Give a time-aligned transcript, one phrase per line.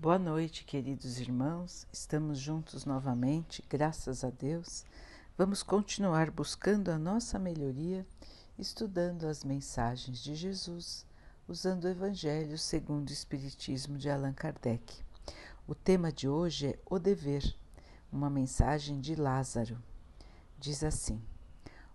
[0.00, 1.84] Boa noite, queridos irmãos.
[1.92, 4.84] Estamos juntos novamente, graças a Deus.
[5.36, 8.06] Vamos continuar buscando a nossa melhoria,
[8.56, 11.04] estudando as mensagens de Jesus,
[11.48, 15.02] usando o Evangelho segundo o Espiritismo de Allan Kardec.
[15.66, 17.42] O tema de hoje é o dever,
[18.12, 19.82] uma mensagem de Lázaro.
[20.60, 21.20] Diz assim: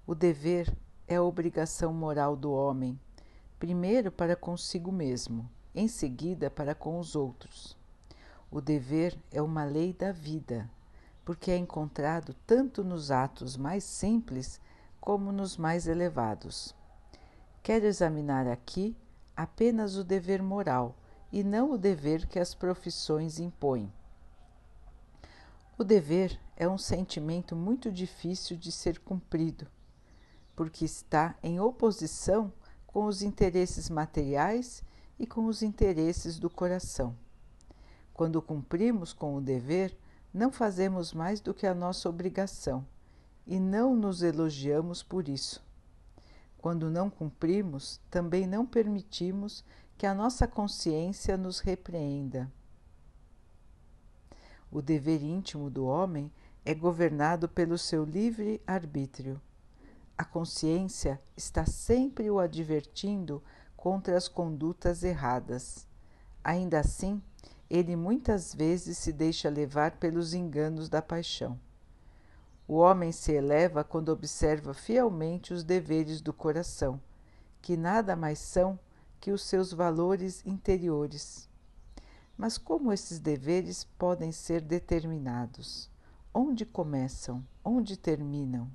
[0.06, 0.76] O dever
[1.08, 3.00] é a obrigação moral do homem,
[3.58, 7.82] primeiro para consigo mesmo, em seguida para com os outros.
[8.56, 10.70] O dever é uma lei da vida,
[11.26, 14.62] porque é encontrado tanto nos atos mais simples
[15.02, 16.76] como nos mais elevados.
[17.64, 18.96] Quero examinar aqui
[19.36, 20.96] apenas o dever moral
[21.32, 23.92] e não o dever que as profissões impõem.
[25.76, 29.66] O dever é um sentimento muito difícil de ser cumprido,
[30.56, 32.54] porque está em oposição
[32.86, 34.84] com os interesses materiais
[35.18, 37.18] e com os interesses do coração.
[38.14, 39.98] Quando cumprimos com o dever,
[40.34, 42.86] não fazemos mais do que a nossa obrigação
[43.46, 45.64] e não nos elogiamos por isso.
[46.58, 49.64] Quando não cumprimos, também não permitimos
[49.98, 52.52] que a nossa consciência nos repreenda.
[54.72, 56.32] O dever íntimo do homem
[56.66, 59.40] é governado pelo seu livre arbítrio.
[60.18, 63.44] A consciência está sempre o advertindo
[63.76, 65.86] contra as condutas erradas.
[66.44, 67.22] Ainda assim,
[67.74, 71.60] ele muitas vezes se deixa levar pelos enganos da paixão.
[72.68, 77.02] O homem se eleva quando observa fielmente os deveres do coração,
[77.64, 78.78] que nada mais são
[79.20, 81.50] que os seus valores interiores.
[82.38, 85.90] Mas como esses deveres podem ser determinados?
[86.32, 87.44] Onde começam?
[87.66, 88.70] Onde terminam?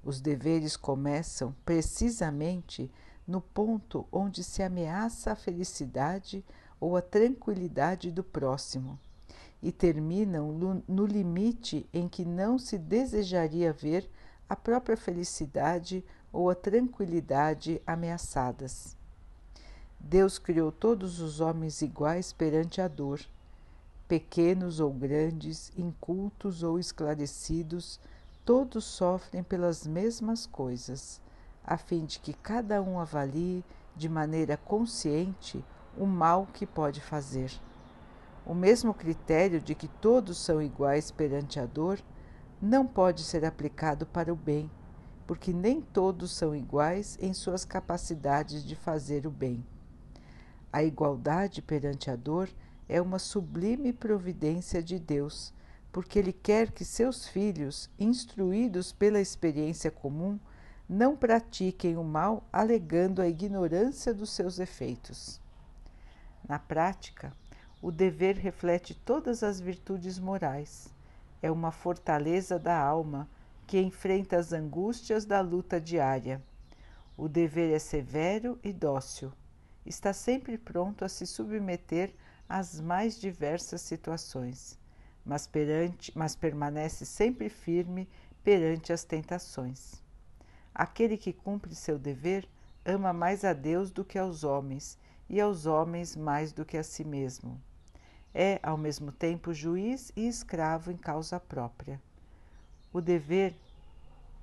[0.00, 2.88] Os deveres começam precisamente
[3.26, 6.44] no ponto onde se ameaça a felicidade
[6.80, 8.98] ou a tranquilidade do próximo
[9.62, 10.52] e terminam
[10.86, 14.08] no limite em que não se desejaria ver
[14.48, 18.96] a própria felicidade ou a tranquilidade ameaçadas.
[19.98, 23.20] Deus criou todos os homens iguais perante a dor,
[24.06, 27.98] pequenos ou grandes, incultos ou esclarecidos,
[28.44, 31.20] todos sofrem pelas mesmas coisas,
[31.64, 33.64] a fim de que cada um avalie
[33.96, 35.64] de maneira consciente
[35.96, 37.50] o mal que pode fazer.
[38.44, 41.98] O mesmo critério de que todos são iguais perante a dor
[42.60, 44.70] não pode ser aplicado para o bem,
[45.26, 49.64] porque nem todos são iguais em suas capacidades de fazer o bem.
[50.72, 52.48] A igualdade perante a dor
[52.88, 55.52] é uma sublime providência de Deus,
[55.90, 60.38] porque Ele quer que seus filhos, instruídos pela experiência comum,
[60.88, 65.40] não pratiquem o mal alegando a ignorância dos seus efeitos.
[66.48, 67.32] Na prática,
[67.82, 70.88] o dever reflete todas as virtudes morais.
[71.42, 73.28] É uma fortaleza da alma
[73.66, 76.42] que enfrenta as angústias da luta diária.
[77.16, 79.32] O dever é severo e dócil.
[79.84, 82.14] Está sempre pronto a se submeter
[82.48, 84.78] às mais diversas situações,
[85.24, 88.08] mas, perante, mas permanece sempre firme
[88.44, 90.02] perante as tentações.
[90.72, 92.48] Aquele que cumpre seu dever
[92.84, 94.96] ama mais a Deus do que aos homens
[95.28, 97.60] e aos homens mais do que a si mesmo.
[98.34, 102.00] É, ao mesmo tempo, juiz e escravo em causa própria.
[102.92, 103.54] O dever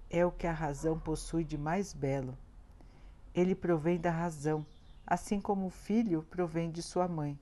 [0.09, 2.37] é o que a razão possui de mais belo.
[3.33, 4.65] Ele provém da razão,
[5.05, 7.39] assim como o filho provém de sua mãe.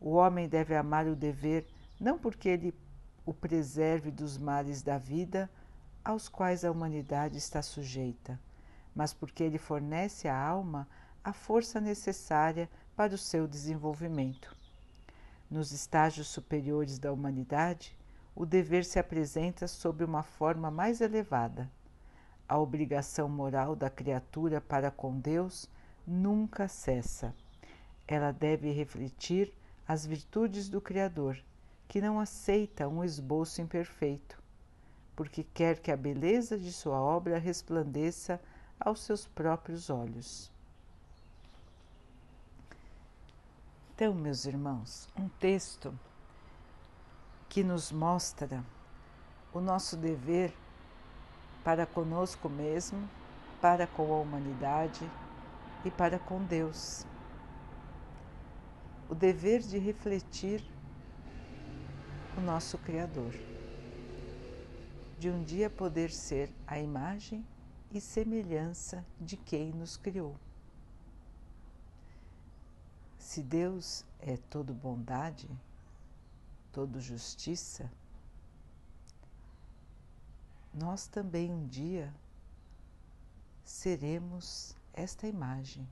[0.00, 1.66] O homem deve amar o dever
[2.00, 2.74] não porque ele
[3.24, 5.48] o preserve dos males da vida
[6.04, 8.40] aos quais a humanidade está sujeita,
[8.92, 10.88] mas porque ele fornece à alma
[11.24, 14.56] a força necessária para o seu desenvolvimento.
[15.50, 17.96] Nos estágios superiores da humanidade,
[18.34, 21.70] o dever se apresenta sob uma forma mais elevada.
[22.48, 25.68] A obrigação moral da criatura para com Deus
[26.06, 27.34] nunca cessa.
[28.06, 29.52] Ela deve refletir
[29.86, 31.38] as virtudes do Criador,
[31.86, 34.42] que não aceita um esboço imperfeito,
[35.14, 38.40] porque quer que a beleza de sua obra resplandeça
[38.80, 40.51] aos seus próprios olhos.
[43.94, 45.92] Então, meus irmãos, um texto
[47.46, 48.64] que nos mostra
[49.52, 50.54] o nosso dever
[51.62, 53.06] para conosco mesmo,
[53.60, 55.08] para com a humanidade
[55.84, 57.04] e para com Deus.
[59.10, 60.64] O dever de refletir
[62.36, 63.34] o nosso Criador,
[65.18, 67.44] de um dia poder ser a imagem
[67.90, 70.34] e semelhança de quem nos criou.
[73.32, 75.48] Se Deus é todo bondade,
[76.70, 77.90] todo justiça,
[80.74, 82.14] nós também um dia
[83.64, 85.88] seremos esta imagem.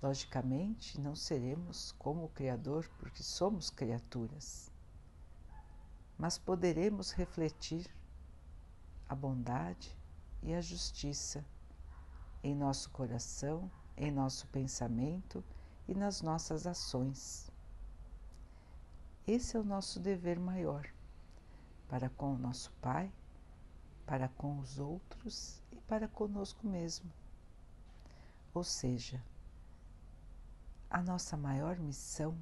[0.00, 4.70] Logicamente, não seremos como o Criador, porque somos criaturas,
[6.16, 7.84] mas poderemos refletir
[9.08, 9.92] a bondade
[10.40, 11.44] e a justiça
[12.44, 15.42] em nosso coração, em nosso pensamento
[15.88, 17.50] e nas nossas ações.
[19.26, 20.86] Esse é o nosso dever maior
[21.88, 23.10] para com o nosso Pai,
[24.04, 27.10] para com os outros e para conosco mesmo.
[28.54, 29.22] Ou seja,
[30.88, 32.36] a nossa maior missão,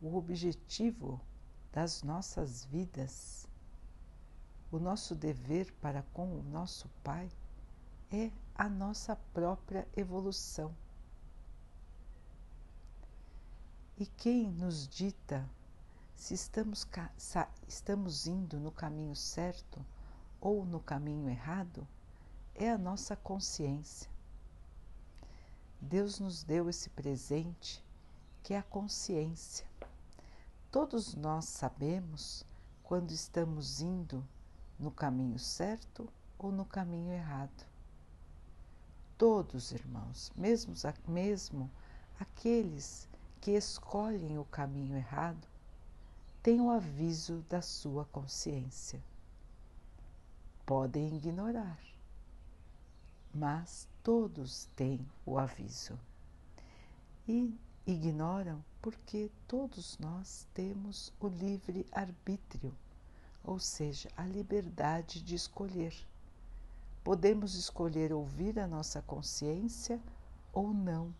[0.00, 1.20] o objetivo
[1.72, 3.48] das nossas vidas,
[4.70, 7.30] o nosso dever para com o nosso Pai
[8.10, 10.74] é a nossa própria evolução.
[13.96, 15.48] E quem nos dita
[16.16, 16.84] se estamos,
[17.68, 19.84] estamos indo no caminho certo
[20.40, 21.86] ou no caminho errado
[22.56, 24.10] é a nossa consciência.
[25.80, 27.84] Deus nos deu esse presente
[28.42, 29.64] que é a consciência.
[30.72, 32.44] Todos nós sabemos
[32.82, 34.26] quando estamos indo
[34.76, 37.64] no caminho certo ou no caminho errado.
[39.16, 40.74] Todos, irmãos, mesmo,
[41.06, 41.70] mesmo
[42.18, 43.08] aqueles
[43.44, 45.46] que escolhem o caminho errado,
[46.42, 48.98] têm o aviso da sua consciência.
[50.64, 51.78] Podem ignorar,
[53.34, 55.92] mas todos têm o aviso.
[57.28, 57.54] E
[57.86, 62.74] ignoram porque todos nós temos o livre arbítrio,
[63.44, 65.94] ou seja, a liberdade de escolher.
[67.04, 70.00] Podemos escolher ouvir a nossa consciência
[70.50, 71.12] ou não.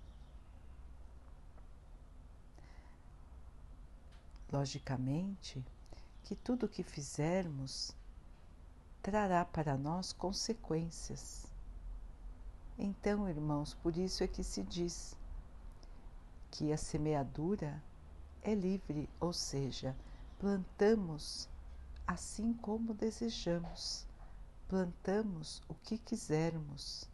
[4.53, 5.65] Logicamente
[6.23, 7.95] que tudo o que fizermos
[9.03, 11.47] trará para nós consequências.
[12.79, 15.17] Então, irmãos, por isso é que se diz
[16.51, 17.83] que a semeadura
[18.43, 19.95] é livre, ou seja,
[20.39, 21.49] plantamos
[22.07, 24.07] assim como desejamos,
[24.69, 27.09] plantamos o que quisermos,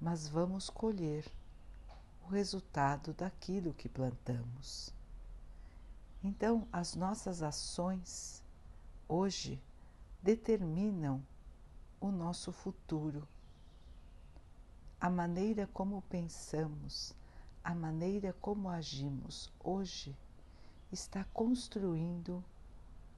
[0.00, 1.30] mas vamos colher
[2.24, 4.93] o resultado daquilo que plantamos.
[6.26, 8.42] Então, as nossas ações
[9.06, 9.62] hoje
[10.22, 11.22] determinam
[12.00, 13.28] o nosso futuro.
[14.98, 17.14] A maneira como pensamos,
[17.62, 20.16] a maneira como agimos hoje
[20.90, 22.42] está construindo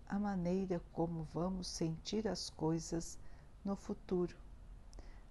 [0.09, 3.17] a maneira como vamos sentir as coisas
[3.64, 4.37] no futuro.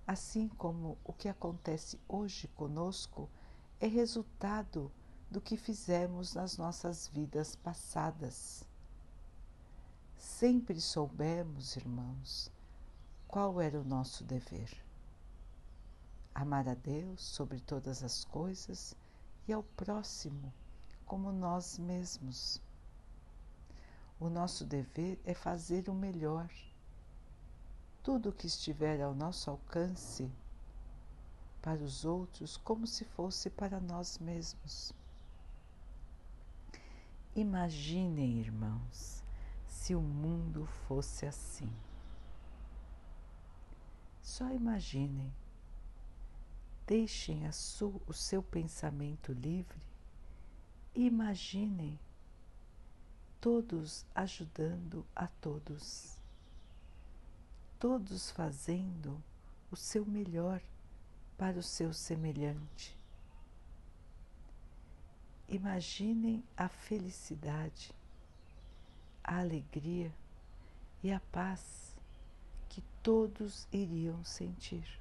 [0.07, 3.29] Assim como o que acontece hoje conosco
[3.81, 4.89] é resultado
[5.35, 8.63] do que fizemos nas nossas vidas passadas.
[10.17, 12.49] Sempre soubemos, irmãos,
[13.27, 14.71] qual era o nosso dever.
[16.33, 18.95] Amar a Deus sobre todas as coisas
[19.45, 20.53] e ao próximo
[21.05, 22.61] como nós mesmos.
[24.17, 26.49] O nosso dever é fazer o melhor.
[28.01, 30.31] Tudo o que estiver ao nosso alcance
[31.61, 34.93] para os outros, como se fosse para nós mesmos.
[37.35, 39.23] Imaginem, irmãos,
[39.67, 41.71] se o mundo fosse assim.
[44.21, 45.33] Só imaginem.
[46.87, 49.85] Deixem sua, o seu pensamento livre
[50.95, 51.99] imaginem
[53.41, 56.17] todos ajudando a todos,
[57.77, 59.21] todos fazendo
[59.69, 60.61] o seu melhor
[61.37, 62.94] para o seu semelhante.
[65.47, 67.93] Imaginem a felicidade,
[69.23, 70.11] a alegria
[71.03, 71.95] e a paz
[72.67, 74.99] que todos iriam sentir.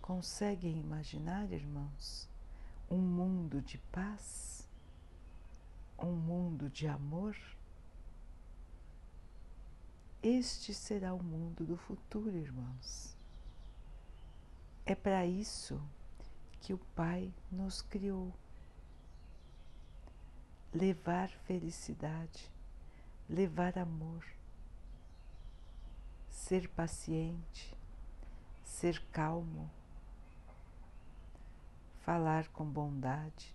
[0.00, 2.26] Conseguem imaginar, irmãos,
[2.90, 4.66] um mundo de paz,
[5.98, 7.36] um mundo de amor?
[10.22, 13.14] Este será o mundo do futuro, irmãos.
[14.86, 15.78] É para isso
[16.60, 18.32] que o Pai nos criou.
[20.72, 22.50] Levar felicidade,
[23.28, 24.24] levar amor,
[26.28, 27.76] ser paciente,
[28.62, 29.70] ser calmo,
[32.00, 33.54] falar com bondade,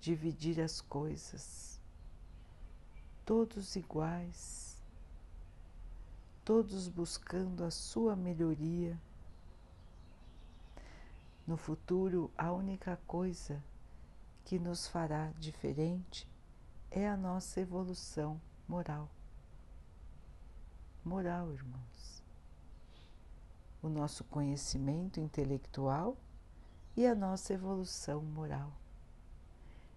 [0.00, 1.80] dividir as coisas,
[3.24, 4.82] todos iguais,
[6.44, 9.00] todos buscando a sua melhoria
[11.46, 13.62] no futuro, a única coisa
[14.44, 16.28] que nos fará diferente
[16.90, 19.10] é a nossa evolução moral.
[21.04, 22.22] Moral, irmãos.
[23.82, 26.16] O nosso conhecimento intelectual
[26.96, 28.72] e a nossa evolução moral.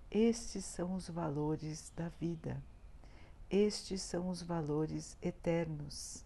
[0.10, 2.64] Estes são os valores da vida.
[3.50, 6.26] Estes são os valores eternos.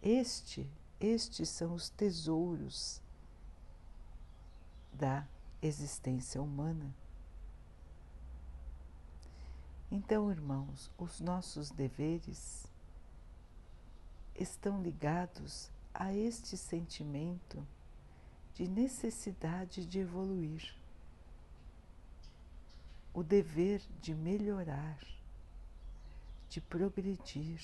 [0.00, 3.02] Este, estes são os tesouros
[4.98, 5.24] da
[5.62, 6.92] existência humana.
[9.90, 12.66] Então, irmãos, os nossos deveres
[14.34, 17.64] estão ligados a este sentimento
[18.54, 20.74] de necessidade de evoluir,
[23.14, 24.98] o dever de melhorar,
[26.50, 27.60] de progredir,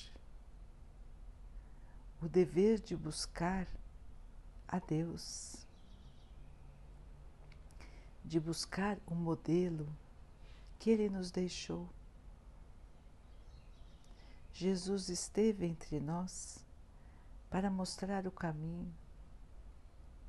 [2.22, 3.66] o dever de buscar
[4.66, 5.63] a Deus
[8.24, 9.86] de buscar o um modelo
[10.78, 11.88] que Ele nos deixou.
[14.52, 16.64] Jesus esteve entre nós
[17.50, 18.92] para mostrar o caminho,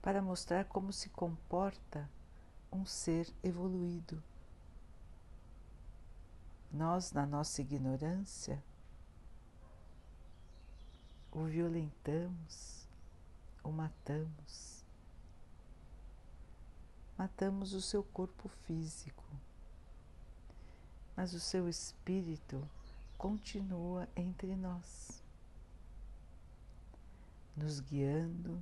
[0.02, 2.10] para mostrar como se comporta
[2.72, 4.22] um ser evoluído.
[6.72, 8.62] Nós, na nossa ignorância,
[11.32, 12.88] o violentamos,
[13.64, 14.75] o matamos
[17.18, 19.24] matamos o seu corpo físico,
[21.16, 22.68] mas o seu espírito
[23.18, 25.24] continua entre nós,
[27.56, 28.62] nos guiando,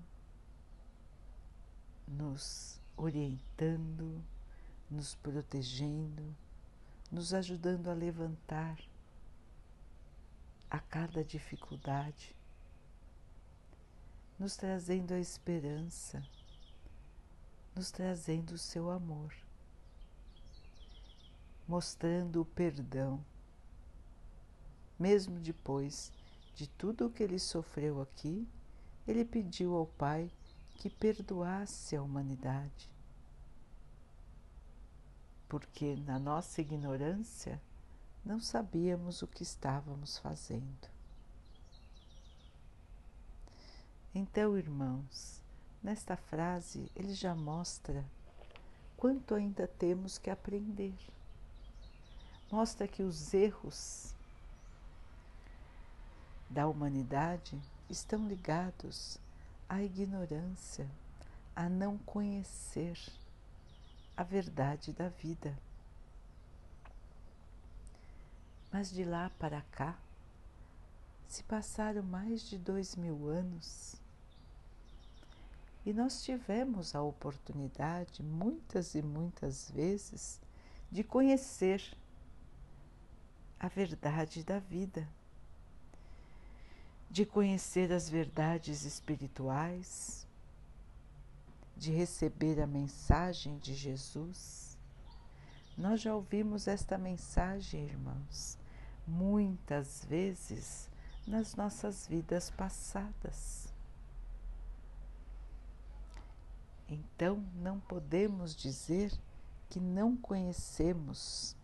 [2.07, 4.23] nos orientando,
[4.89, 6.35] nos protegendo,
[7.11, 8.77] nos ajudando a levantar
[10.69, 12.35] a cada dificuldade,
[14.37, 16.23] nos trazendo a esperança
[17.75, 19.33] nos trazendo o seu amor,
[21.67, 23.23] mostrando o perdão,
[24.99, 26.11] mesmo depois
[26.55, 28.47] de tudo o que ele sofreu aqui,
[29.07, 30.31] ele pediu ao Pai
[30.75, 32.89] que perdoasse a humanidade.
[35.49, 37.61] Porque na nossa ignorância
[38.23, 40.93] não sabíamos o que estávamos fazendo.
[44.15, 45.42] Então, irmãos,
[45.83, 48.05] Nesta frase, ele já mostra
[48.95, 50.95] quanto ainda temos que aprender.
[52.49, 54.15] Mostra que os erros
[56.49, 59.17] da humanidade estão ligados
[59.67, 60.89] à ignorância,
[61.53, 62.97] a não conhecer
[64.15, 65.53] a verdade da vida.
[68.71, 69.97] Mas de lá para cá,
[71.27, 74.01] se passaram mais de dois mil anos
[75.85, 80.39] e nós tivemos a oportunidade, muitas e muitas vezes,
[80.91, 81.81] de conhecer
[83.59, 85.07] a verdade da vida,
[87.09, 90.25] de conhecer as verdades espirituais,
[91.75, 94.77] de receber a mensagem de Jesus.
[95.77, 98.57] Nós já ouvimos esta mensagem, irmãos,
[99.07, 100.89] muitas vezes
[101.27, 103.62] nas nossas vidas passadas.
[106.87, 109.11] Então não podemos dizer
[109.69, 111.55] que não conhecemos,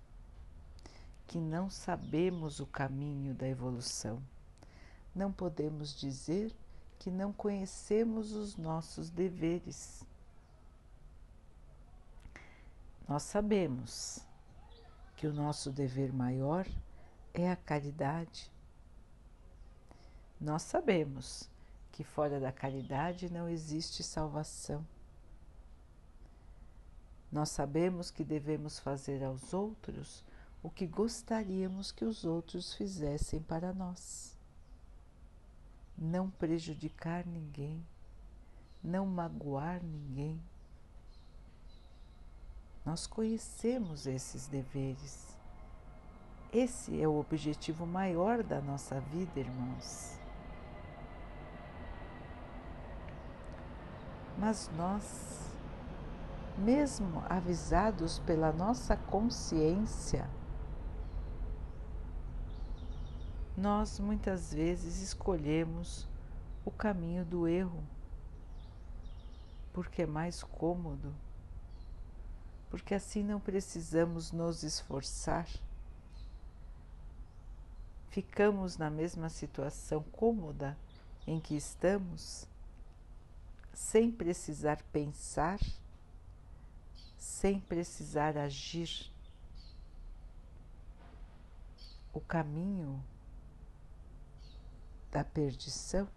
[1.28, 4.22] que não sabemos o caminho da evolução.
[5.14, 6.56] Não podemos dizer
[6.98, 10.04] que não conhecemos os nossos deveres.
[13.08, 14.20] Nós sabemos
[15.16, 16.68] que o nosso dever maior
[17.34, 18.52] é a caridade.
[20.40, 21.50] Nós sabemos
[21.92, 24.86] que fora da caridade não existe salvação.
[27.32, 30.24] Nós sabemos que devemos fazer aos outros
[30.62, 34.38] o que gostaríamos que os outros fizessem para nós.
[35.98, 37.86] Não prejudicar ninguém,
[38.84, 40.42] não magoar ninguém.
[42.86, 45.38] Nós conhecemos esses deveres.
[46.52, 50.18] Esse é o objetivo maior da nossa vida, irmãos.
[54.38, 55.49] Mas nós
[56.60, 60.30] mesmo avisados pela nossa consciência,
[63.56, 66.08] nós muitas vezes escolhemos
[66.66, 67.84] o caminho do erro,
[69.74, 71.16] porque é mais cômodo,
[72.70, 75.48] porque assim não precisamos nos esforçar.
[78.10, 80.78] Ficamos na mesma situação cômoda
[81.26, 82.48] em que estamos,
[83.74, 85.60] sem precisar pensar
[87.20, 89.12] sem precisar agir.
[92.14, 93.04] O caminho
[95.12, 96.08] da perdição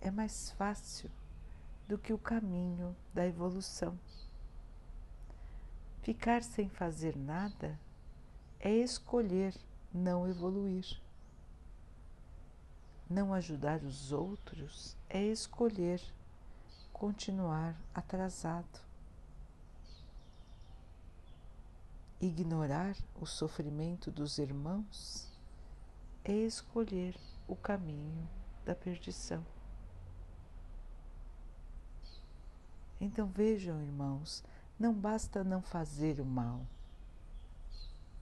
[0.00, 1.10] é mais fácil
[1.88, 3.98] do que o caminho da evolução.
[6.02, 7.78] Ficar sem fazer nada
[8.60, 9.54] é escolher
[9.92, 11.00] não evoluir.
[13.10, 16.00] Não ajudar os outros é escolher
[16.92, 18.84] continuar atrasado.
[22.20, 25.28] Ignorar o sofrimento dos irmãos
[26.24, 27.14] é escolher
[27.46, 28.28] o caminho
[28.64, 29.44] da perdição.
[33.00, 34.42] Então vejam, irmãos,
[34.78, 36.64] não basta não fazer o mal,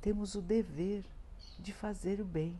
[0.00, 1.04] temos o dever
[1.60, 2.58] de fazer o bem.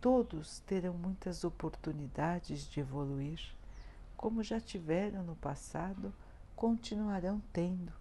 [0.00, 3.40] Todos terão muitas oportunidades de evoluir,
[4.18, 6.12] como já tiveram no passado,
[6.56, 7.92] continuarão tendo.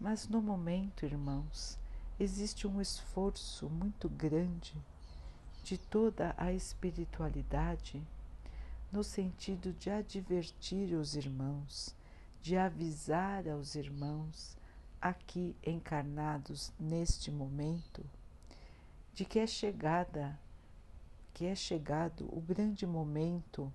[0.00, 1.76] Mas no momento, irmãos,
[2.20, 4.80] existe um esforço muito grande
[5.64, 8.00] de toda a espiritualidade
[8.92, 11.96] no sentido de advertir os irmãos,
[12.40, 14.56] de avisar aos irmãos
[15.00, 18.04] aqui encarnados neste momento
[19.12, 20.38] de que é chegada
[21.34, 23.72] que é chegado o grande momento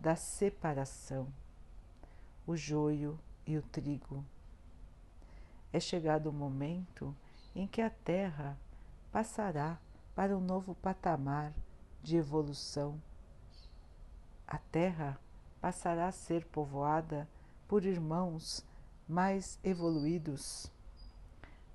[0.00, 1.26] da separação,
[2.46, 4.24] o joio e o trigo.
[5.72, 7.14] É chegado o momento
[7.54, 8.56] em que a Terra
[9.10, 9.78] passará
[10.14, 11.52] para um novo patamar
[12.02, 13.00] de evolução.
[14.46, 15.18] A Terra
[15.60, 17.28] passará a ser povoada
[17.66, 18.64] por irmãos
[19.08, 20.70] mais evoluídos.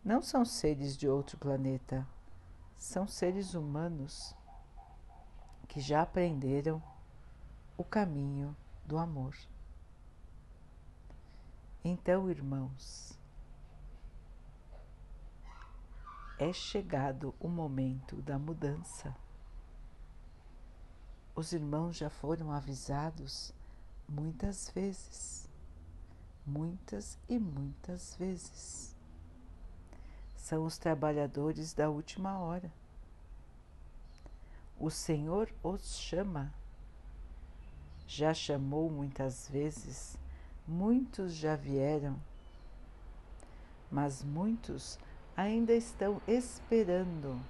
[0.04, 2.08] Não são seres de outro planeta,
[2.76, 4.36] são seres humanos
[5.68, 6.82] que já aprenderam
[7.78, 9.36] o caminho do amor.
[11.84, 13.18] Então, irmãos,
[16.38, 19.16] é chegado o momento da mudança.
[21.36, 23.54] Os irmãos já foram avisados
[24.08, 25.50] muitas vezes,
[26.46, 28.96] muitas e muitas vezes.
[30.36, 32.72] São os trabalhadores da última hora
[34.84, 36.54] o Senhor os chama.
[38.16, 40.16] Já chamou muitas vezes,
[40.68, 42.16] muitos já vieram,
[43.90, 45.00] mas muitos
[45.36, 47.42] ainda estão esperando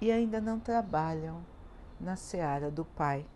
[0.00, 1.44] e ainda não trabalham
[2.00, 3.26] na seara do Pai.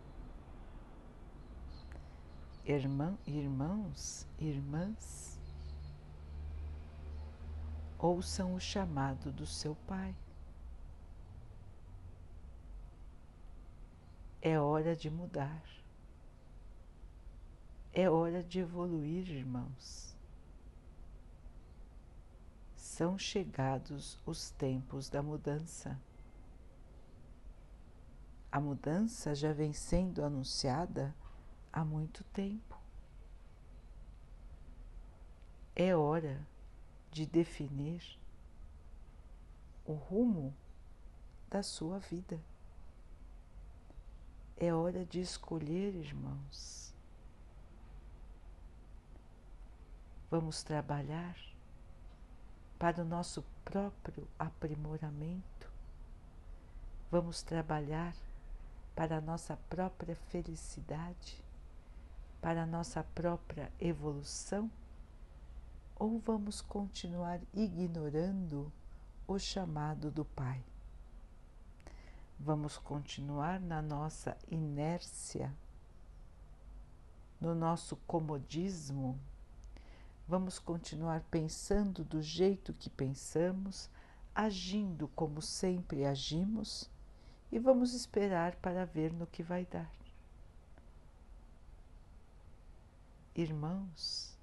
[2.64, 5.38] Irmã, irmãos, irmãs,
[7.98, 10.16] ouçam o chamado do seu Pai.
[14.44, 15.62] É hora de mudar.
[17.92, 20.16] É hora de evoluir, irmãos.
[22.74, 25.96] São chegados os tempos da mudança.
[28.50, 31.14] A mudança já vem sendo anunciada
[31.72, 32.76] há muito tempo.
[35.76, 36.44] É hora
[37.12, 38.18] de definir
[39.84, 40.52] o rumo
[41.48, 42.40] da sua vida.
[44.56, 46.94] É hora de escolher, irmãos.
[50.30, 51.36] Vamos trabalhar
[52.78, 55.70] para o nosso próprio aprimoramento.
[57.10, 58.14] Vamos trabalhar
[58.94, 61.42] para a nossa própria felicidade,
[62.40, 64.70] para a nossa própria evolução?
[65.96, 68.72] Ou vamos continuar ignorando
[69.28, 70.64] o chamado do Pai?
[72.44, 75.54] Vamos continuar na nossa inércia,
[77.40, 79.16] no nosso comodismo,
[80.26, 83.88] vamos continuar pensando do jeito que pensamos,
[84.34, 86.90] agindo como sempre agimos
[87.52, 89.88] e vamos esperar para ver no que vai dar.
[93.36, 94.36] Irmãos,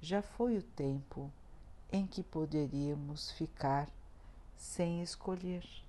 [0.00, 1.32] já foi o tempo
[1.92, 3.88] em que poderíamos ficar
[4.56, 5.85] sem escolher.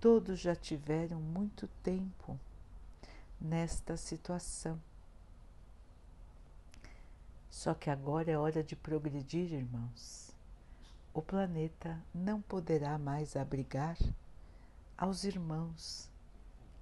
[0.00, 2.38] Todos já tiveram muito tempo
[3.40, 4.80] nesta situação.
[7.50, 10.30] Só que agora é hora de progredir, irmãos.
[11.12, 13.96] O planeta não poderá mais abrigar
[14.96, 16.08] aos irmãos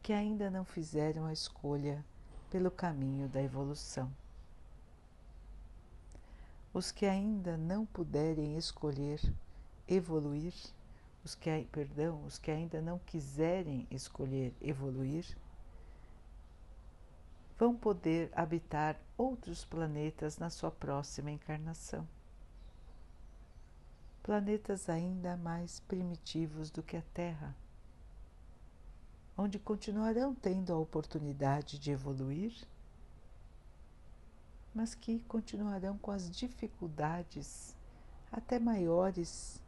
[0.03, 2.05] que ainda não fizeram a escolha
[2.51, 4.13] pelo caminho da evolução.
[6.75, 9.21] Os que ainda não puderem escolher
[9.89, 10.53] evoluir
[11.27, 15.37] os que, perdão, os que ainda não quiserem escolher evoluir,
[17.59, 22.07] vão poder habitar outros planetas na sua próxima encarnação.
[24.23, 27.57] Planetas ainda mais primitivos do que a Terra,
[29.37, 32.55] onde continuarão tendo a oportunidade de evoluir,
[34.73, 37.75] mas que continuarão com as dificuldades
[38.31, 39.61] até maiores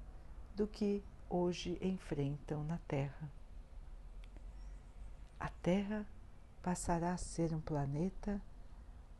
[0.55, 3.31] do que hoje enfrentam na Terra.
[5.39, 6.07] A Terra
[6.63, 8.41] passará a ser um planeta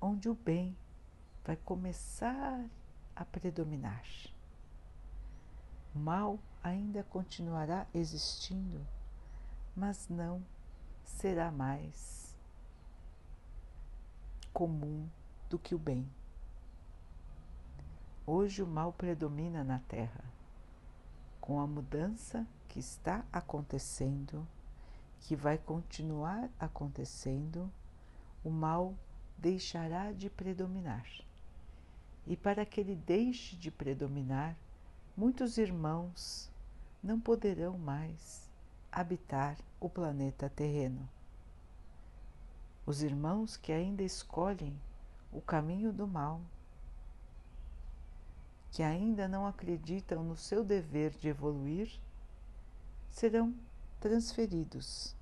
[0.01, 0.77] onde o bem
[1.45, 2.65] vai começar
[3.15, 4.05] a predominar.
[5.95, 8.87] O mal ainda continuará existindo,
[9.75, 10.43] mas não
[11.05, 12.37] será mais
[14.53, 15.09] comum
[15.49, 16.09] do que o bem.
[18.27, 20.28] Hoje o mal predomina na Terra.
[21.49, 24.47] Com a mudança que está acontecendo,
[25.23, 27.73] que vai continuar acontecendo,
[28.45, 28.95] o mal
[29.39, 31.07] deixará de predominar.
[32.27, 34.55] E para que ele deixe de predominar,
[35.17, 36.51] muitos irmãos
[37.03, 38.47] não poderão mais
[38.93, 41.09] habitar o planeta terreno.
[42.85, 44.79] Os irmãos que ainda escolhem
[45.33, 46.43] o caminho do mal,
[48.71, 52.01] que ainda não acreditam no seu dever de evoluir,
[53.11, 53.55] serão
[54.01, 55.17] transferidos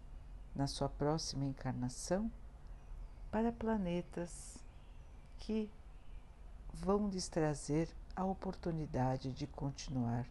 [0.55, 2.31] na sua próxima encarnação
[3.31, 4.59] para planetas
[5.39, 5.71] que
[6.73, 10.27] vão lhes trazer a oportunidade de continuar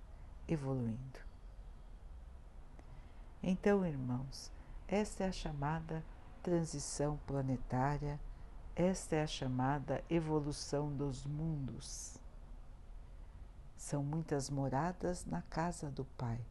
[0.47, 1.19] evoluindo.
[3.41, 4.51] Então, irmãos,
[4.87, 6.03] esta é a chamada
[6.41, 8.19] transição planetária,
[8.75, 12.19] esta é a chamada evolução dos mundos.
[13.75, 16.45] São muitas moradas na casa do Pai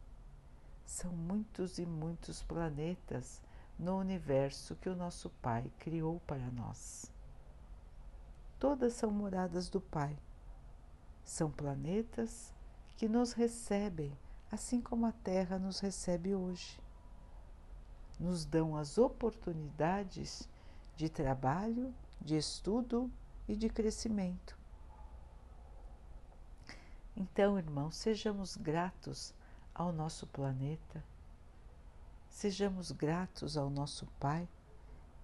[0.86, 3.42] são muitos e muitos planetas
[3.78, 7.10] no universo que o nosso Pai criou para nós.
[8.58, 10.16] Todas são moradas do Pai.
[11.24, 12.54] São planetas
[12.96, 14.16] que nos recebem,
[14.52, 16.80] assim como a Terra nos recebe hoje.
[18.20, 20.48] Nos dão as oportunidades
[20.96, 23.10] de trabalho, de estudo
[23.48, 24.56] e de crescimento.
[27.16, 29.32] Então, irmãos, sejamos gratos
[29.72, 31.04] ao nosso planeta.
[32.28, 34.48] Sejamos gratos ao nosso Pai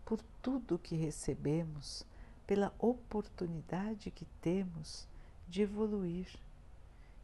[0.05, 2.07] por tudo que recebemos,
[2.47, 5.07] pela oportunidade que temos
[5.49, 6.29] de evoluir,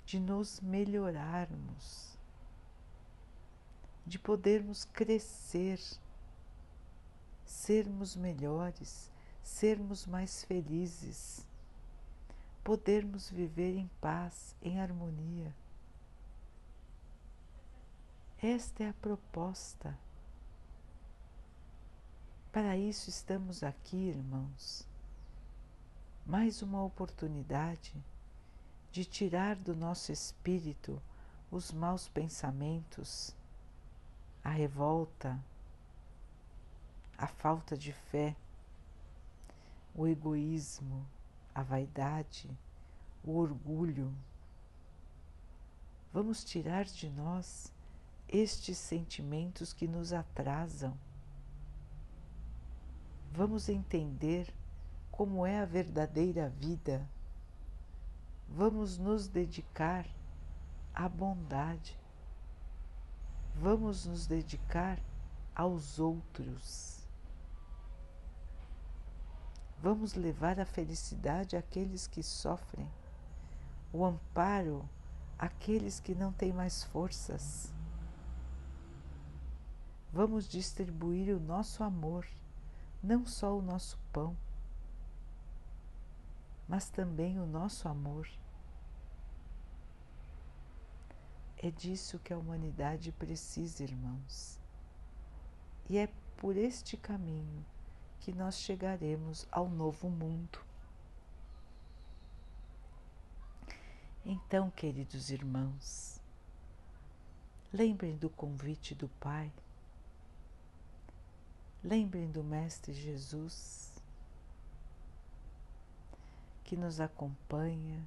[0.05, 2.17] de nos melhorarmos,
[4.05, 5.81] de podermos crescer,
[7.45, 9.11] sermos melhores,
[9.43, 11.47] sermos mais felizes,
[12.67, 15.55] podermos viver em paz, em harmonia
[18.43, 19.99] esta é a proposta.
[22.53, 24.87] Para isso estamos aqui, irmãos.
[26.27, 27.95] Mais uma oportunidade
[28.93, 31.01] de tirar do nosso espírito
[31.51, 33.35] os maus pensamentos,
[34.45, 35.43] a revolta,
[37.17, 38.37] a falta de fé,
[39.95, 41.07] o egoísmo,
[41.57, 42.51] a vaidade,
[43.25, 44.15] o orgulho.
[46.13, 47.73] Vamos tirar de nós
[48.29, 50.95] estes sentimentos que nos atrasam.
[53.33, 54.53] Vamos entender
[55.11, 57.09] como é a verdadeira vida.
[58.47, 60.07] Vamos nos dedicar
[60.95, 61.99] à bondade.
[63.55, 65.01] Vamos nos dedicar
[65.55, 66.96] aos outros.
[69.83, 72.91] Vamos levar a felicidade àqueles que sofrem,
[73.93, 74.89] o amparo
[75.39, 77.75] àqueles que não têm mais forças
[80.17, 82.27] Vamos distribuir o nosso amor,
[83.03, 84.35] não só o nosso pão,
[86.67, 88.27] mas também o nosso amor.
[91.59, 94.59] É disso que a humanidade precisa, irmãos.
[95.87, 96.09] E é
[96.39, 97.63] por este caminho
[98.27, 100.59] que nós chegaremos ao novo mundo.
[104.25, 106.21] Então, queridos irmãos,
[107.73, 109.53] lembrem do convite do Pai
[111.85, 113.95] Lembrem do Mestre Jesus
[116.65, 118.05] que nos acompanha,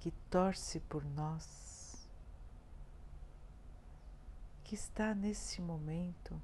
[0.00, 2.04] que torce por nós,
[4.64, 6.42] que está nesse momento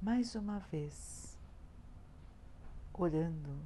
[0.00, 1.33] mais uma vez
[2.94, 3.58] orando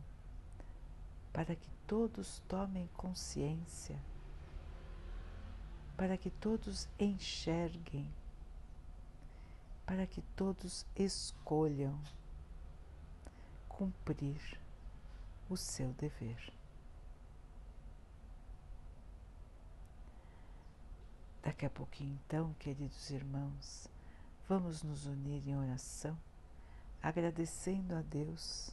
[1.32, 3.96] para que todos tomem consciência
[5.98, 8.08] para que todos enxerguem,
[9.84, 12.00] para que todos escolham
[13.68, 14.40] cumprir
[15.50, 16.52] o seu dever.
[21.42, 23.88] Daqui a pouquinho, então, queridos irmãos,
[24.48, 26.16] vamos nos unir em oração,
[27.02, 28.70] agradecendo a Deus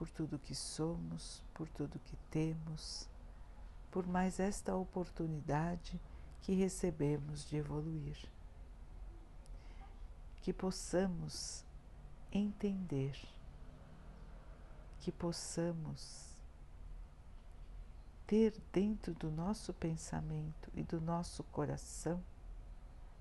[0.00, 3.06] por tudo que somos, por tudo que temos,
[3.90, 6.00] por mais esta oportunidade
[6.40, 8.16] que recebemos de evoluir.
[10.40, 11.66] Que possamos
[12.32, 13.14] entender,
[15.00, 16.34] que possamos
[18.26, 22.24] ter dentro do nosso pensamento e do nosso coração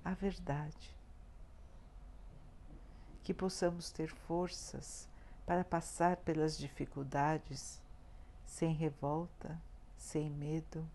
[0.02, 0.96] a verdade.
[3.22, 5.09] Que possamos ter forças
[5.50, 7.82] para passar pelas dificuldades
[8.46, 9.60] sem revolta,
[9.98, 10.88] sem medo,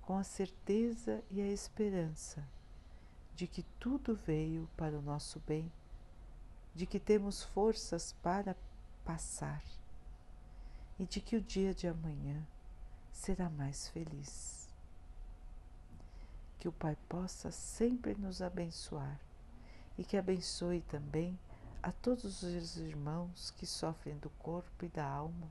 [0.00, 2.46] com a certeza e a esperança
[3.34, 5.72] de que tudo veio para o nosso bem,
[6.72, 8.54] de que temos forças para
[9.04, 9.64] passar
[10.96, 12.46] e de que o dia de amanhã
[13.10, 14.68] será mais feliz.
[16.60, 19.18] Que o Pai possa sempre nos abençoar
[19.98, 21.36] e que abençoe também
[21.88, 25.50] a todos os irmãos que sofrem do corpo e da alma,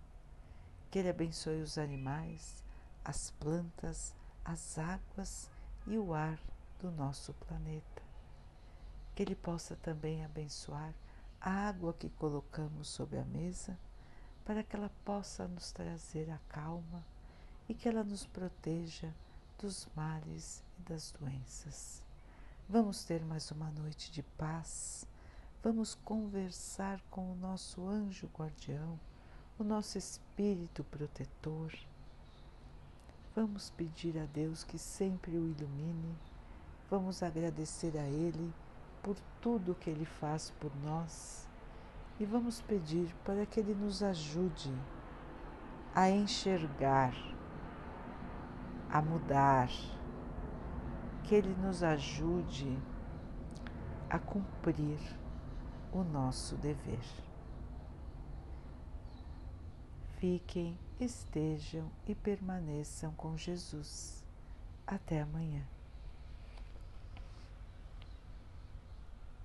[0.92, 2.64] que Ele abençoe os animais,
[3.04, 4.14] as plantas,
[4.46, 5.50] as águas
[5.88, 6.40] e o ar
[6.80, 8.04] do nosso planeta.
[9.16, 10.94] Que Ele possa também abençoar
[11.42, 13.76] a água que colocamos sobre a mesa,
[14.46, 17.04] para que ela possa nos trazer a calma
[17.68, 19.12] e que ela nos proteja
[19.58, 22.04] dos males e das doenças.
[22.70, 25.08] Vamos ter mais uma noite de paz
[25.68, 28.98] vamos conversar com o nosso anjo guardião,
[29.60, 31.74] o nosso espírito protetor.
[33.36, 36.18] Vamos pedir a Deus que sempre o ilumine,
[36.90, 38.54] vamos agradecer a Ele
[39.04, 41.46] por tudo que Ele faz por nós.
[42.18, 44.74] E vamos pedir para que Ele nos ajude
[45.94, 47.14] a enxergar,
[48.90, 49.68] a mudar,
[51.26, 52.80] que Ele nos ajude
[54.10, 54.98] a cumprir
[55.92, 57.04] o nosso dever.
[60.20, 64.26] Fiquem, estejam e permaneçam com Jesus.
[64.86, 65.77] Até amanhã.